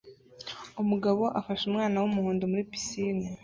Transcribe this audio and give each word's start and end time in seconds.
Umugabo 0.81 1.23
afashe 1.39 1.63
umwana 1.67 1.95
wumuhondo 1.97 2.43
muri 2.51 2.63
pisine 2.71 3.25